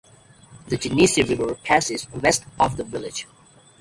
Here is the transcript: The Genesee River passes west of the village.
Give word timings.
The 0.69 0.77
Genesee 0.77 1.21
River 1.21 1.53
passes 1.63 2.09
west 2.11 2.43
of 2.59 2.75
the 2.75 2.83
village. 2.83 3.27